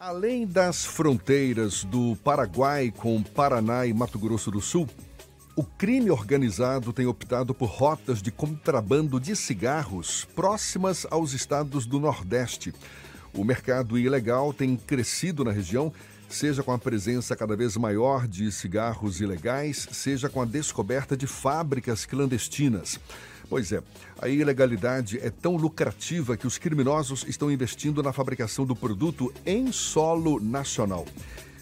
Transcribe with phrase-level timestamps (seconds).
[0.00, 4.88] Além das fronteiras do Paraguai com Paraná e Mato Grosso do Sul,
[5.56, 11.98] o crime organizado tem optado por rotas de contrabando de cigarros próximas aos estados do
[11.98, 12.72] Nordeste.
[13.34, 15.92] O mercado ilegal tem crescido na região,
[16.28, 21.26] seja com a presença cada vez maior de cigarros ilegais, seja com a descoberta de
[21.26, 23.00] fábricas clandestinas.
[23.48, 23.82] Pois é,
[24.20, 29.72] a ilegalidade é tão lucrativa que os criminosos estão investindo na fabricação do produto em
[29.72, 31.06] solo nacional.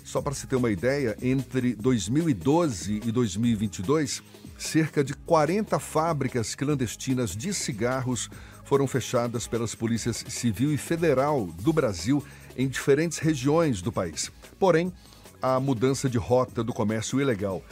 [0.05, 4.23] Só para se ter uma ideia, entre 2012 e 2022,
[4.59, 8.31] cerca de 40 fábricas clandestinas de cigarros
[8.65, 12.23] foram fechadas pelas polícias civil e federal do Brasil
[12.57, 14.31] em diferentes regiões do país.
[14.59, 14.93] Porém,
[15.41, 17.63] a mudança de rota do comércio ilegal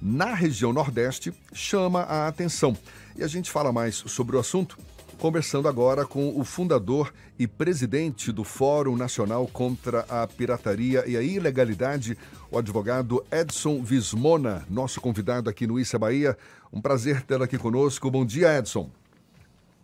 [0.00, 2.76] na região Nordeste chama a atenção.
[3.16, 4.76] E a gente fala mais sobre o assunto
[5.14, 11.22] conversando agora com o fundador e presidente do Fórum Nacional contra a Pirataria e a
[11.22, 12.18] Ilegalidade,
[12.50, 16.36] o advogado Edson Vismona, nosso convidado aqui no Issa Bahia.
[16.72, 18.10] Um prazer tê-lo aqui conosco.
[18.10, 18.90] Bom dia, Edson.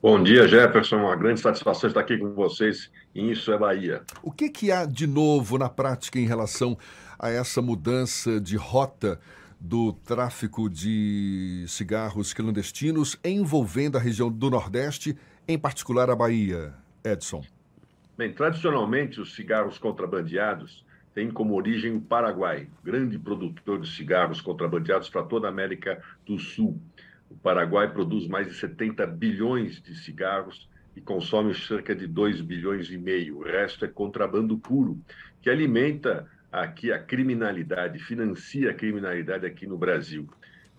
[0.02, 0.96] Bom dia, Jefferson.
[0.96, 4.02] Uma grande satisfação estar aqui com vocês em Isso é Bahia.
[4.22, 6.76] O que, que há de novo na prática em relação
[7.18, 9.20] a essa mudança de rota
[9.60, 15.16] do tráfico de cigarros clandestinos envolvendo a região do Nordeste,
[15.46, 16.72] em particular a Bahia,
[17.04, 17.44] Edson?
[18.16, 25.10] Bem, tradicionalmente os cigarros contrabandeados têm como origem o Paraguai, grande produtor de cigarros contrabandeados
[25.10, 26.80] para toda a América do Sul.
[27.28, 32.90] O Paraguai produz mais de 70 bilhões de cigarros e consome cerca de 2 bilhões
[32.90, 33.38] e meio.
[33.38, 34.98] O resto é contrabando puro,
[35.40, 40.28] que alimenta aqui a criminalidade, financia a criminalidade aqui no Brasil.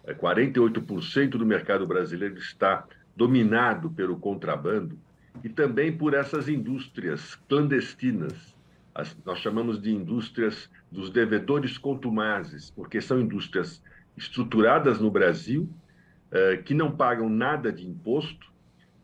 [0.06, 4.98] 48% é, do mercado brasileiro está dominado pelo contrabando
[5.44, 8.56] e também por essas indústrias clandestinas.
[8.94, 13.82] As, nós chamamos de indústrias dos devedores contumazes, porque são indústrias
[14.18, 15.70] estruturadas no Brasil,
[16.32, 18.52] eh, que não pagam nada de imposto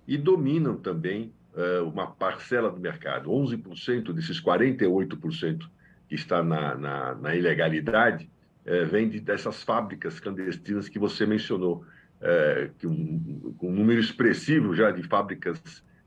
[0.06, 3.30] e dominam também eh, uma parcela do mercado.
[3.30, 5.70] 11% desses 48%
[6.08, 8.30] que está na, na, na ilegalidade
[8.66, 11.86] é, vem de, dessas fábricas clandestinas que você mencionou,
[12.22, 15.62] é, que um, um número expressivo já de fábricas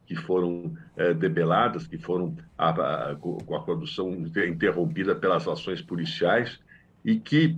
[0.07, 2.71] que foram é, debeladas, que foram a,
[3.11, 4.13] a, com a produção
[4.47, 6.59] interrompida pelas ações policiais
[7.05, 7.57] e que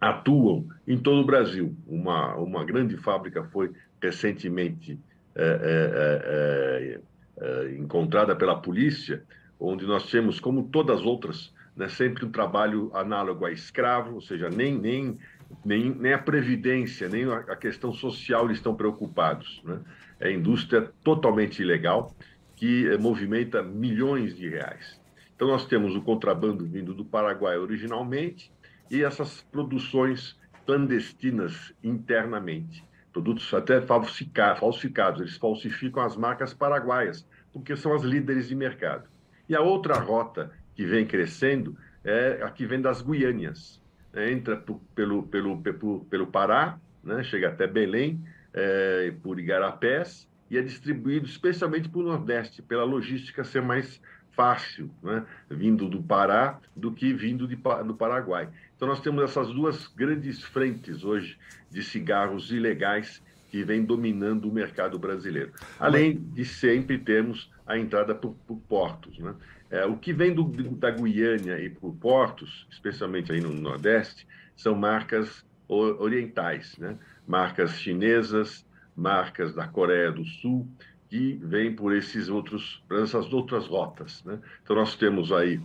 [0.00, 1.76] atuam em todo o Brasil.
[1.86, 4.98] Uma, uma grande fábrica foi recentemente
[5.34, 7.00] é, é,
[7.38, 9.22] é, encontrada pela polícia,
[9.60, 14.20] onde nós temos, como todas as outras né, sempre um trabalho análogo a escravo, ou
[14.20, 15.18] seja, nem, nem,
[15.64, 19.62] nem, nem a previdência, nem a questão social eles estão preocupados.
[19.64, 19.80] Né?
[20.18, 22.14] É indústria totalmente ilegal
[22.56, 24.98] que eh, movimenta milhões de reais.
[25.34, 28.50] Então, nós temos o contrabando vindo do Paraguai originalmente
[28.90, 32.82] e essas produções clandestinas internamente.
[33.12, 39.08] Produtos até falsificados, eles falsificam as marcas paraguaias, porque são as líderes de mercado.
[39.48, 43.82] E a outra rota que vem crescendo é a que vem das Guiânias.
[44.12, 44.30] Né?
[44.30, 44.62] Entra
[44.94, 47.24] pelo, pelo, pelo, pelo Pará, né?
[47.24, 48.22] chega até Belém,
[48.52, 54.00] é, por Igarapés, e é distribuído especialmente para o Nordeste, pela logística ser mais
[54.30, 55.24] fácil, né?
[55.50, 58.48] vindo do Pará do que vindo de, do Paraguai.
[58.76, 61.38] Então nós temos essas duas grandes frentes hoje
[61.70, 65.52] de cigarros ilegais que vem dominando o mercado brasileiro.
[65.80, 69.18] Além de sempre termos a entrada por, por portos.
[69.18, 69.34] Né?
[69.70, 70.44] É, o que vem do,
[70.76, 76.96] da Guiânia e por portos, especialmente aí no Nordeste, são marcas orientais, né?
[77.26, 80.66] marcas chinesas, marcas da Coreia do Sul,
[81.08, 84.22] que vêm por esses outros, essas outras rotas.
[84.24, 84.38] Né?
[84.62, 85.60] Então nós temos aí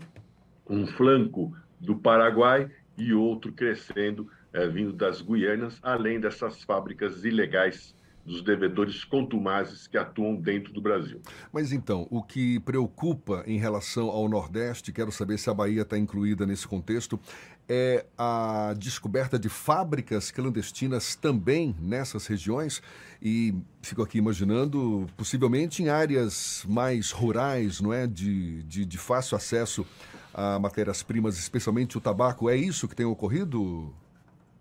[0.67, 7.95] um flanco do Paraguai e outro crescendo, é, vindo das Guianas, além dessas fábricas ilegais
[8.25, 11.21] dos devedores contumazes que atuam dentro do Brasil.
[11.51, 15.97] Mas então, o que preocupa em relação ao Nordeste, quero saber se a Bahia está
[15.97, 17.19] incluída nesse contexto,
[17.67, 22.81] é a descoberta de fábricas clandestinas também nessas regiões.
[23.21, 28.07] E fico aqui imaginando, possivelmente em áreas mais rurais, não é?
[28.07, 29.85] De, de, de fácil acesso
[30.33, 32.49] a matérias-primas, especialmente o tabaco.
[32.49, 33.93] É isso que tem ocorrido,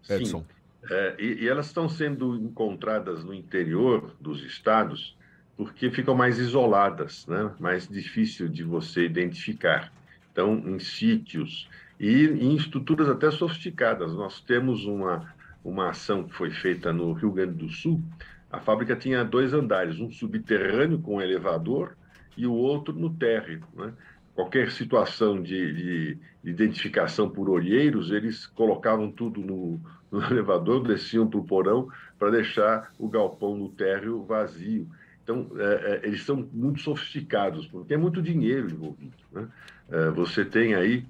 [0.08, 0.40] Edson?
[0.40, 0.59] Sim.
[0.88, 5.16] É, e, e, elas estão sendo encontradas no interior dos estados
[5.56, 7.52] porque ficam mais isoladas, né?
[7.60, 9.92] mais difícil de você identificar.
[10.32, 11.68] Então, em sítios
[11.98, 14.14] e em estruturas até sofisticadas.
[14.14, 18.02] Nós temos uma, uma ação que foi feita no Rio Grande do Sul.
[18.50, 21.94] A fábrica tinha dois andares, um subterrâneo com elevador
[22.38, 23.62] e o outro no térreo.
[23.74, 23.92] Né?
[24.40, 29.78] Qualquer situação de, de, de, identificação por olheiros, eles colocavam tudo no,
[30.10, 31.88] no elevador, desciam para o porão
[32.18, 34.88] para deixar o galpão no térreo vazio.
[35.22, 39.12] Então, é, é, eles são muito sofisticados, porque é muito dinheiro envolvido.
[39.30, 39.46] Né?
[39.90, 41.04] É, você tem aí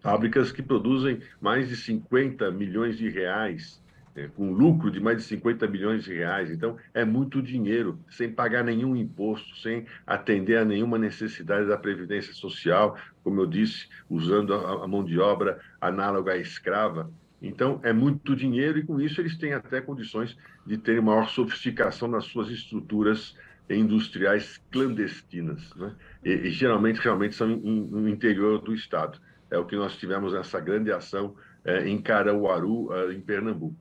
[0.00, 3.80] fábricas que produzem mais de 50 milhões de reais,
[4.14, 6.50] é, com lucro de mais de 50 milhões de reais.
[6.50, 12.32] Então, é muito dinheiro, sem pagar nenhum imposto, sem atender a nenhuma necessidade da Previdência
[12.32, 17.10] Social, como eu disse, usando a, mão de obra análoga à escrava.
[17.40, 20.36] Então, é muito dinheiro e, com isso, eles têm até condições
[20.66, 23.36] de terem maior sofisticação nas suas estruturas
[23.68, 25.72] industriais clandestinas.
[25.74, 25.94] Né?
[26.24, 29.18] E, e, geralmente, realmente, são no interior do Estado.
[29.50, 31.34] É o que nós tivemos nessa grande ação
[31.64, 33.76] é, em Caruaru, é, em Pernambuco.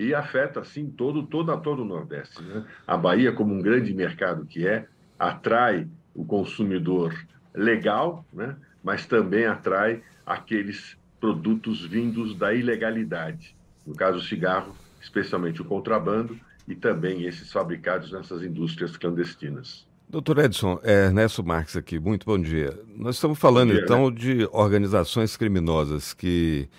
[0.00, 2.42] E afeta, assim, todo, todo, todo o Nordeste.
[2.42, 2.64] Né?
[2.86, 4.86] A Bahia, como um grande mercado que é,
[5.18, 7.14] atrai o consumidor
[7.54, 8.56] legal, né?
[8.82, 13.54] mas também atrai aqueles produtos vindos da ilegalidade.
[13.86, 19.86] No caso, o cigarro, especialmente o contrabando, e também esses fabricados nessas indústrias clandestinas.
[20.08, 22.72] Doutor Edson, é Ernesto Marques aqui, muito bom dia.
[22.96, 24.16] Nós estamos falando dia, então né?
[24.16, 26.70] de organizações criminosas que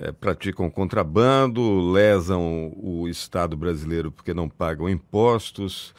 [0.00, 5.94] é, praticam contrabando, lesam o Estado brasileiro porque não pagam impostos,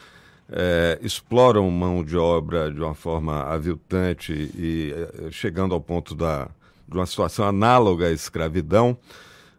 [0.50, 6.50] é, exploram mão de obra de uma forma aviltante e é, chegando ao ponto da,
[6.86, 8.98] de uma situação análoga à escravidão.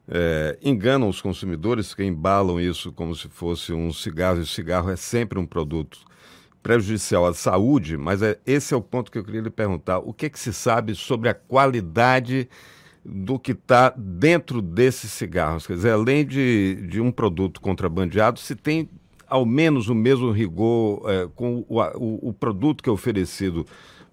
[0.06, 4.90] É, enganam os consumidores que embalam isso como se fosse um cigarro, e o cigarro
[4.90, 6.00] é sempre um produto
[6.62, 10.00] prejudicial à saúde, mas é, esse é o ponto que eu queria lhe perguntar.
[10.00, 12.50] O que, é que se sabe sobre a qualidade
[13.06, 15.68] do que está dentro desses cigarros?
[15.68, 18.90] Quer dizer, além de, de um produto contrabandeado, se tem
[19.28, 23.66] ao menos o mesmo rigor é, com o, o, o produto que é oferecido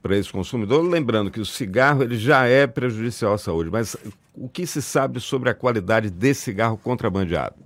[0.03, 0.83] para esse consumidor.
[0.83, 3.97] Lembrando que o cigarro ele já é prejudicial à saúde, mas
[4.35, 7.57] o que se sabe sobre a qualidade desse cigarro contrabandeado?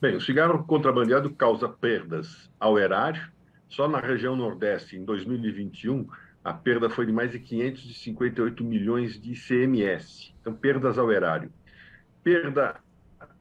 [0.00, 3.22] Bem, o cigarro contrabandeado causa perdas ao erário.
[3.68, 6.06] Só na região Nordeste, em 2021,
[6.44, 10.34] a perda foi de mais de 558 milhões de ICMS.
[10.40, 11.52] Então, perdas ao erário.
[12.22, 12.76] Perda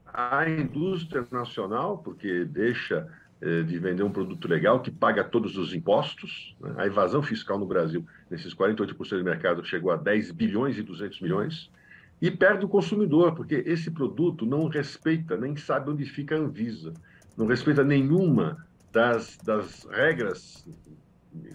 [0.06, 3.07] à indústria nacional, porque deixa
[3.42, 6.56] eh, de vender um produto legal que paga todos os impostos.
[6.62, 6.75] Né?
[6.77, 11.21] A evasão fiscal no Brasil, nesses 48% do mercado, chegou a 10 bilhões e 200
[11.21, 11.71] milhões.
[12.21, 16.94] E perde o consumidor, porque esse produto não respeita, nem sabe onde fica a Anvisa,
[17.36, 20.63] não respeita nenhuma das, das regras,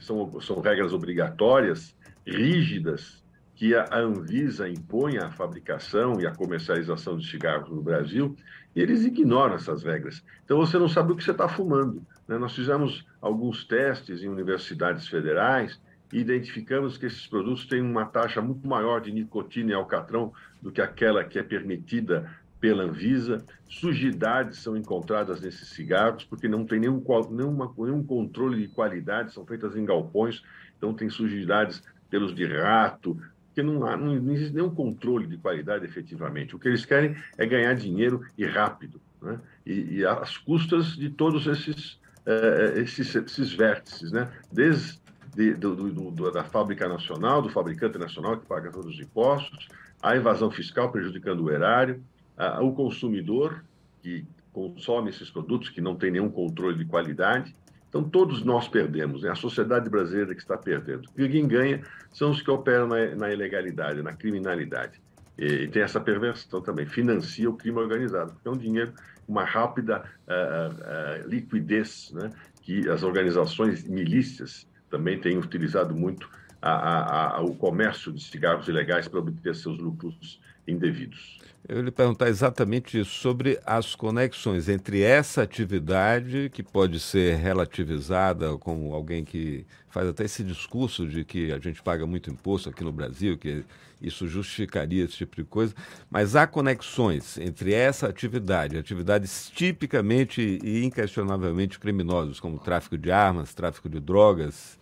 [0.01, 1.95] são, são regras obrigatórias,
[2.27, 3.25] rígidas,
[3.55, 8.37] que a Anvisa impõe à fabricação e à comercialização de cigarros no Brasil,
[8.75, 10.23] e eles ignoram essas regras.
[10.45, 12.03] Então você não sabe o que você está fumando.
[12.29, 12.37] Né?
[12.37, 15.81] Nós fizemos alguns testes em universidades federais
[16.13, 20.71] e identificamos que esses produtos têm uma taxa muito maior de nicotina e alcatrão do
[20.71, 23.45] que aquela que é permitida pela Anvisa.
[23.69, 29.45] Sujidades são encontradas nesses cigarros, porque não tem nenhum, nenhuma, nenhum controle de qualidade, são
[29.45, 30.43] feitas em galpões,
[30.77, 35.37] então tem sujidades pelos de rato, porque não, há, não, não, existe nenhum controle de
[35.37, 36.55] qualidade efetivamente.
[36.55, 39.41] O que eles querem é ganhar dinheiro e rápido, né?
[39.65, 44.31] e, e às custas de todos esses, eh, esses, esses vértices, né?
[44.53, 45.01] desde
[45.35, 49.69] de, do, do, da fábrica nacional, do fabricante nacional que paga todos os impostos,
[50.03, 52.03] a evasão fiscal prejudicando o erário,
[52.37, 53.65] a, o consumidor
[54.03, 57.55] que consome esses produtos que não tem nenhum controle de qualidade,
[57.89, 61.09] então, todos nós perdemos, é a sociedade brasileira que está perdendo.
[61.17, 65.01] E quem ganha são os que operam na, na ilegalidade, na criminalidade.
[65.39, 68.93] E, e, tem essa perversão também, financia o crime organizado, porque é um dinheiro,
[69.27, 76.29] uma rápida uh, uh, liquidez, né, que as organizações milícias também têm utilizado muito
[76.61, 80.39] a, a, a, o comércio de cigarros ilegais para obter seus lucros
[80.69, 81.39] indevidos.
[81.69, 88.57] Eu lhe perguntar exatamente isso, sobre as conexões entre essa atividade, que pode ser relativizada
[88.57, 92.85] como alguém que faz até esse discurso de que a gente paga muito imposto aqui
[92.85, 93.65] no Brasil, que
[94.01, 95.75] isso justificaria esse tipo de coisa,
[96.09, 103.53] mas há conexões entre essa atividade, atividades tipicamente e inquestionavelmente criminosas, como tráfico de armas,
[103.53, 104.79] tráfico de drogas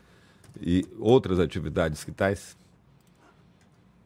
[0.61, 2.63] e outras atividades que tais?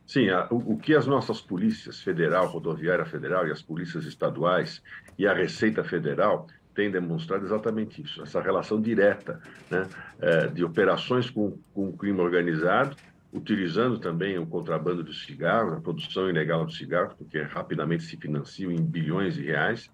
[0.09, 4.83] Sim, a, o, o, que as nossas polícias federal, rodoviária federal e as polícias estaduais
[5.19, 9.39] e a Receita Federal têm demonstrado exatamente isso, essa relação direta
[9.71, 9.87] né,
[10.19, 12.97] é, de operações com, com o crime organizado,
[13.31, 18.73] utilizando também o contrabando de cigarros, a produção ilegal de cigarros, porque rapidamente se financiam
[18.73, 19.91] em bilhões de reais,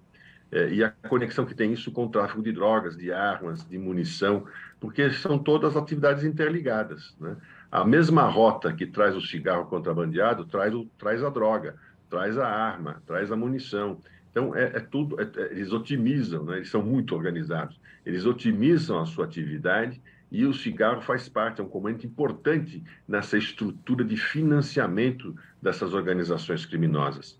[0.52, 3.76] é, e a conexão que tem isso com o tráfico de drogas, de armas, de
[3.76, 4.46] munição,
[4.78, 7.16] porque são todas atividades interligadas.
[7.18, 7.36] Né?
[7.74, 11.74] A mesma rota que traz o cigarro contrabandeado traz, o, traz a droga,
[12.08, 13.98] traz a arma, traz a munição.
[14.30, 16.58] Então, é, é tudo, é, é, eles otimizam, né?
[16.58, 20.00] eles são muito organizados, eles otimizam a sua atividade
[20.30, 26.64] e o cigarro faz parte, é um componente importante nessa estrutura de financiamento dessas organizações
[26.64, 27.36] criminosas.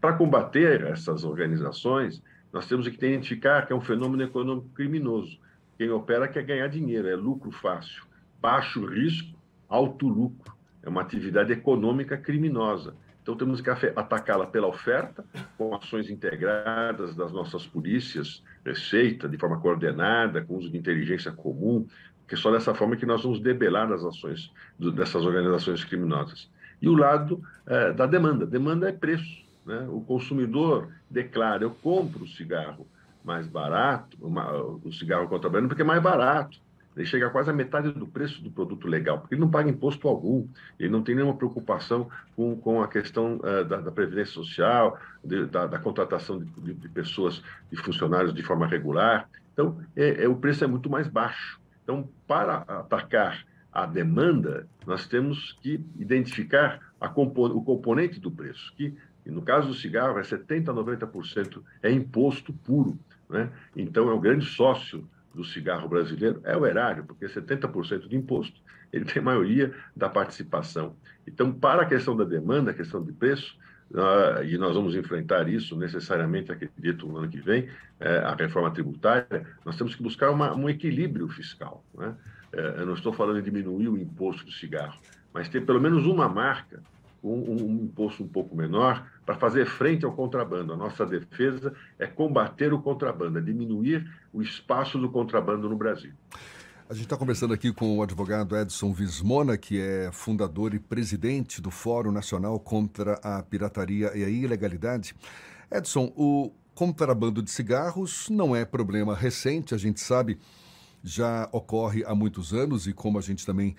[0.00, 5.38] Para combater essas organizações, nós temos que identificar que é um fenômeno econômico criminoso.
[5.76, 8.02] Quem opera quer ganhar dinheiro, é lucro fácil,
[8.40, 9.34] baixo risco,
[9.68, 10.54] alto lucro.
[10.82, 12.94] É uma atividade econômica criminosa.
[13.22, 15.24] Então temos que atacá-la pela oferta,
[15.56, 21.86] com ações integradas das nossas polícias, receita, de forma coordenada, com uso de inteligência comum,
[22.28, 26.50] que é só dessa forma que nós vamos debelar as ações dessas organizações criminosas.
[26.82, 28.44] E o lado é, da demanda.
[28.44, 29.42] Demanda é preço.
[29.64, 29.86] Né?
[29.88, 32.86] O consumidor declara: eu compro o cigarro
[33.24, 36.58] mais barato, uma, o cigarro contrabando, porque é mais barato.
[36.96, 39.68] Ele chega a quase a metade do preço do produto legal, porque ele não paga
[39.68, 40.46] imposto algum,
[40.78, 45.46] ele não tem nenhuma preocupação com, com a questão uh, da, da, previdência social, de,
[45.46, 49.28] da, da, contratação de, de, pessoas, de funcionários de forma regular.
[49.52, 51.60] Então, é, é, o preço é muito mais baixo.
[51.82, 58.96] Então, para atacar a demanda, nós temos que identificar o componente do preço, que
[59.30, 62.98] no caso do cigarro, é 70% a 90% é imposto puro.
[63.28, 63.50] Né?
[63.74, 68.60] Então, é o grande sócio do cigarro brasileiro é o erário, porque 70% de imposto,
[68.92, 70.94] ele tem maioria da participação.
[71.26, 73.56] Então, para a questão da demanda, a questão de preço,
[73.90, 78.70] uh, e nós vamos enfrentar isso necessariamente, acredito, no ano que vem, uh, a reforma
[78.70, 81.84] tributária, nós temos que buscar uma, um equilíbrio fiscal.
[81.94, 82.14] Né?
[82.52, 84.98] Uh, eu não estou falando de diminuir o imposto do cigarro,
[85.32, 86.80] mas ter pelo menos uma marca
[87.24, 90.72] um, um imposto um pouco menor para fazer frente ao contrabando.
[90.72, 96.12] A nossa defesa é combater o contrabando, é diminuir o espaço do contrabando no Brasil.
[96.86, 101.62] A gente está conversando aqui com o advogado Edson Vismona, que é fundador e presidente
[101.62, 105.16] do Fórum Nacional contra a Pirataria e a Ilegalidade.
[105.72, 110.38] Edson, o contrabando de cigarros não é problema recente, a gente sabe,
[111.02, 113.74] já ocorre há muitos anos e como a gente também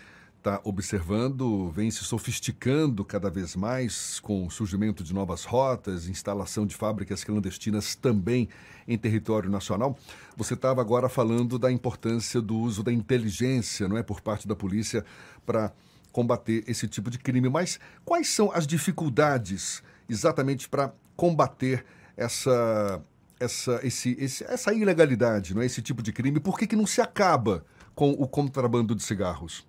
[0.45, 6.67] está observando vem se sofisticando cada vez mais com o surgimento de novas rotas, instalação
[6.67, 8.47] de fábricas clandestinas também
[8.87, 9.97] em território nacional.
[10.37, 14.55] Você estava agora falando da importância do uso da inteligência, não é, por parte da
[14.55, 15.03] polícia
[15.47, 15.73] para
[16.11, 17.49] combater esse tipo de crime.
[17.49, 21.83] Mas quais são as dificuldades exatamente para combater
[22.15, 23.01] essa
[23.39, 25.65] essa, esse, esse, essa ilegalidade, não é?
[25.65, 26.39] esse tipo de crime?
[26.39, 29.65] Por que, que não se acaba com o contrabando de cigarros?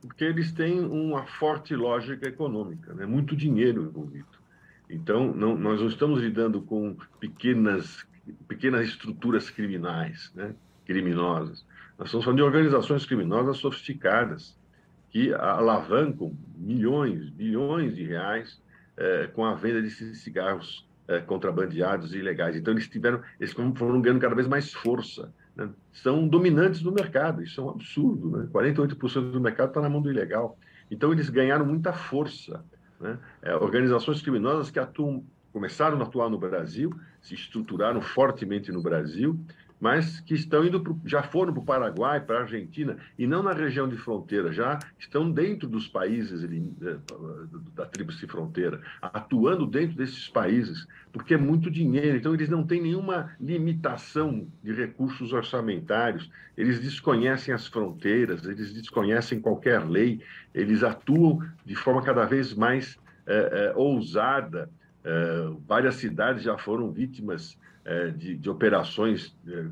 [0.00, 3.04] Porque eles têm uma forte lógica econômica, né?
[3.04, 4.26] muito dinheiro envolvido.
[4.88, 8.04] Então, não, nós não estamos lidando com pequenas,
[8.48, 10.54] pequenas estruturas criminais, né?
[10.84, 11.64] criminosas.
[11.98, 14.58] Nós estamos falando de organizações criminosas sofisticadas,
[15.10, 18.60] que alavancam milhões, bilhões de reais
[18.96, 22.56] eh, com a venda desses cigarros eh, contrabandeados e ilegais.
[22.56, 25.32] Então, eles tiveram, eles foram ganhando cada vez mais força
[25.92, 27.42] são dominantes do mercado.
[27.42, 28.30] Isso é um absurdo.
[28.30, 28.48] Né?
[28.52, 30.58] 48% do mercado está na mão do ilegal.
[30.90, 32.64] Então, eles ganharam muita força.
[33.00, 33.18] Né?
[33.42, 39.38] É, organizações criminosas que atuam, começaram a atuar no Brasil, se estruturaram fortemente no Brasil
[39.80, 43.42] mas que estão indo pro, já foram para o Paraguai, para a Argentina, e não
[43.42, 46.96] na região de fronteira, já estão dentro dos países eh,
[47.74, 52.82] da tríplice fronteira, atuando dentro desses países, porque é muito dinheiro, então eles não têm
[52.82, 60.20] nenhuma limitação de recursos orçamentários, eles desconhecem as fronteiras, eles desconhecem qualquer lei,
[60.54, 64.68] eles atuam de forma cada vez mais é, é, ousada.
[65.02, 67.69] É, várias cidades já foram vítimas é,
[68.10, 69.64] de, de, operações é,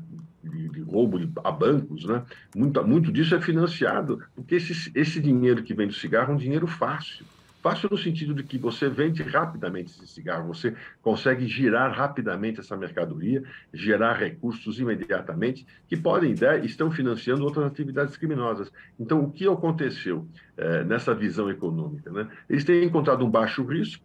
[0.43, 2.23] de, de, roubo de, a bancos, né?
[2.55, 6.37] Muito, muito disso é financiado, porque esse, esse dinheiro que vem do cigarro é um
[6.37, 7.25] dinheiro fácil.
[7.61, 12.77] Fácil no sentido de que você vende rapidamente esse cigarro, você consegue girar rapidamente essa
[12.77, 18.71] mercadoria, gerar recursos imediatamente, que podem dar, estão financiando outras atividades criminosas.
[18.97, 20.25] Então, o que aconteceu
[20.55, 22.09] é, nessa visão econômica?
[22.09, 22.29] Né?
[22.49, 24.03] Eles têm encontrado um baixo risco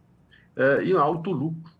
[0.57, 1.74] é, e um alto lucro.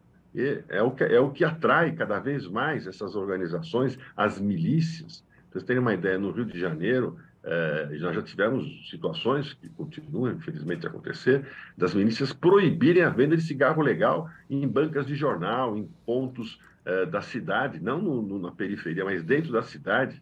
[0.70, 5.24] É, o que, é o que atrai cada vez mais essas organizações, as milícias.
[5.50, 10.34] Vocês terem uma ideia, no Rio de Janeiro, é, nós já tivemos situações que continuam,
[10.34, 11.46] infelizmente, a acontecer,
[11.78, 17.06] das milícias proibirem a venda de cigarro legal em bancas de jornal, em pontos é,
[17.06, 20.22] da cidade, não no, no, na periferia, mas dentro da cidade,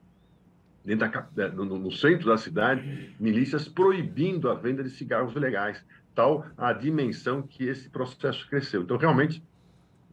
[0.84, 5.84] dentro da, no, no, centro da cidade, milícias proibindo a venda de cigarros legais.
[6.14, 8.84] Tal a dimensão que esse processo cresceu.
[8.84, 9.42] Então, realmente,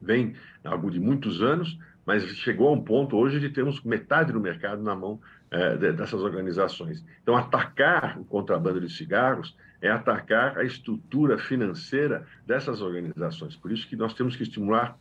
[0.00, 4.40] vem algo de muitos anos, mas chegou a um ponto hoje de termos metade do
[4.40, 7.04] mercado na mão é, dessas organizações.
[7.22, 13.56] Então, atacar o contrabando de cigarros é atacar a estrutura financeira dessas organizações.
[13.56, 14.98] Por isso que nós temos que estimular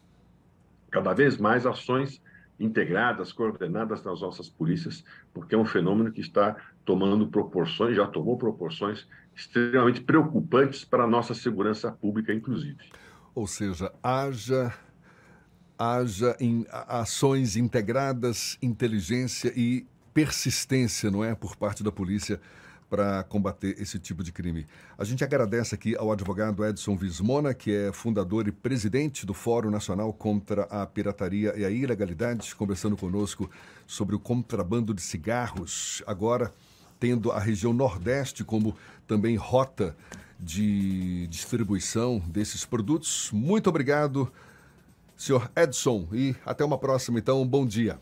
[0.89, 2.21] cada vez mais ações
[2.59, 5.03] integradas, coordenadas nas nossas polícias,
[5.33, 11.07] porque é um fenômeno que está tomando proporções, já tomou proporções extremamente preocupantes para a
[11.07, 12.77] nossa segurança pública, inclusive.
[13.33, 14.73] Ou seja, haja
[15.79, 22.41] haja em ações integradas, inteligência e persistência, não é, por parte da polícia
[22.89, 24.65] para combater esse tipo de crime.
[24.97, 29.69] A gente agradece aqui ao advogado Edson Vismona, que é fundador e presidente do Fórum
[29.69, 33.49] Nacional contra a Pirataria e a Ilegalidade, conversando conosco
[33.85, 36.51] sobre o contrabando de cigarros, agora
[36.99, 38.75] tendo a região Nordeste como
[39.07, 39.95] também rota
[40.39, 43.29] de distribuição desses produtos.
[43.31, 44.31] Muito obrigado,
[45.19, 47.45] senhor Edson, e até uma próxima, então.
[47.45, 47.99] Bom dia.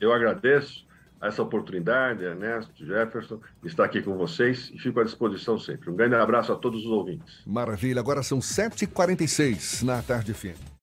[0.00, 0.86] Eu agradeço
[1.22, 5.90] essa oportunidade, Ernesto, Jefferson, estar aqui com vocês e fico à disposição sempre.
[5.90, 7.42] Um grande abraço a todos os ouvintes.
[7.46, 8.00] Maravilha.
[8.00, 10.54] Agora são 7h46 na tarde fim.